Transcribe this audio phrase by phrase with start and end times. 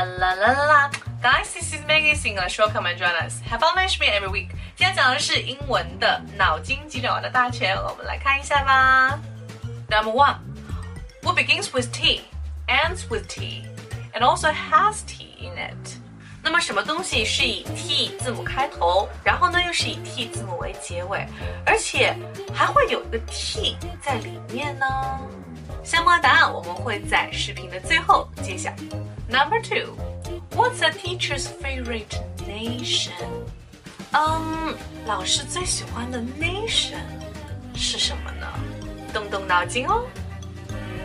[0.00, 0.90] La la la la.
[1.20, 2.58] Guys, this is Maggie English.
[2.58, 3.38] Welcome and join us.
[3.40, 4.48] Have fun with me every week.
[4.74, 9.20] 今天讲的是英文的脑筋急转弯的大全，我们来看一下吧。
[9.90, 10.38] Number one,
[11.20, 12.22] what begins with T,
[12.66, 13.66] ends with T,
[14.14, 15.98] and also has T in it.
[16.42, 21.26] 那么什么东西是以 T 字母开头，然后呢又是以 T 字母为结尾，
[21.66, 22.16] 而且
[22.54, 24.86] 还会有一个 T 在里面呢？
[25.82, 28.70] 相关答案我们会在视频的最后揭晓。
[29.28, 29.96] Number two,
[30.54, 33.12] what's a teacher's favorite nation?
[34.12, 34.74] 嗯，
[35.06, 37.00] 老师最喜欢的 nation
[37.74, 38.46] 是什么呢？
[39.12, 40.04] 动动脑筋哦。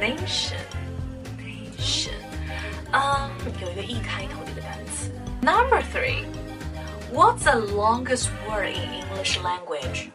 [0.01, 0.59] Nation，nation，
[2.91, 3.29] 嗯，
[3.61, 5.11] 有一个 e 开头的一个单词。
[5.41, 6.25] Number three,
[7.13, 10.09] what's the longest word in English language?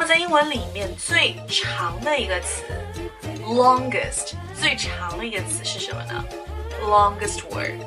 [0.00, 2.62] 那么在英文里面最长的一个词
[3.44, 6.24] ，longest 最长的一个词是什么呢
[6.82, 7.78] ？longest word。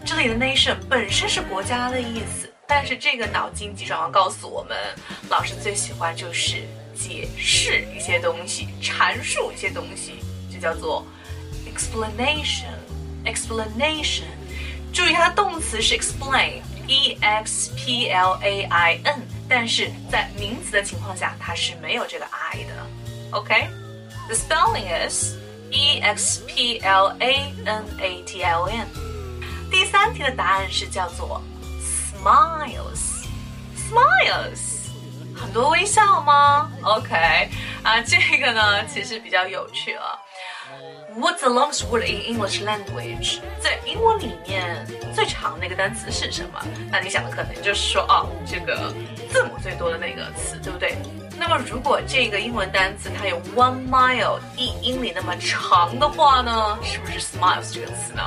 [0.05, 4.77] 这里的 nation 本身是国家的意思，但是这个脑筋急转弯告诉我们，
[5.29, 6.63] 老师最喜欢就是
[6.95, 10.15] 解释一些东西，阐述一些东西，
[10.53, 11.07] 就叫做
[11.67, 12.73] explanation。
[13.25, 14.25] explanation，
[14.93, 22.87] 注意它的动词是 explain，e x p l a i n，但是在名词的情况下，它是没有这个 i 的。
[23.31, 25.37] OK，the spelling is
[25.75, 28.87] e x p l a n a t i o n。
[29.71, 31.43] 第三题的答案是叫做
[32.23, 34.93] smiles，smiles，
[35.35, 37.49] 很多微笑吗？OK，
[37.83, 40.21] 啊，这个呢其实比较有趣了。
[41.17, 43.41] What's the longest word in English language？
[43.61, 46.59] 在英文里面最长的一个单词是什么？
[46.91, 48.93] 那你想的可能就是说，哦，这个
[49.31, 50.94] 字母最多的那个词，对不对？
[51.59, 58.23] 如果这个英文单词它有 one mile 一英里那么长的话呢，是不是 smiles 这个词呢？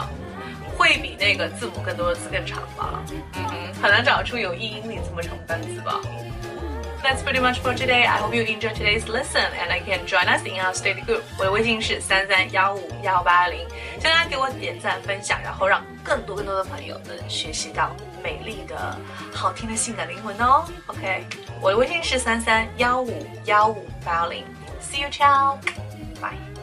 [0.78, 3.04] 会比那个字母更多的词更长吧？
[3.34, 6.00] 嗯，很难找出有一英里这么长的单词吧
[7.07, 8.05] ？That's pretty much for today.
[8.07, 11.23] I hope you enjoyed today's lesson and I can join us in our study group.
[11.39, 13.67] 我的微信是三三幺五幺八零，
[14.01, 18.97] 请大家给我点赞分享，然后让更多更多的朋友能学习到美丽的、
[19.35, 20.65] 好听的性感灵魂哦。
[20.87, 21.27] OK，
[21.61, 24.45] 我的微信是三三幺五幺五八零。
[24.81, 25.59] See you, ciao.
[26.21, 26.56] Bye.